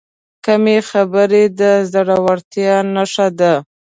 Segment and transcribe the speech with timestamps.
[0.45, 3.53] کمې خبرې، د زړورتیا نښه ده.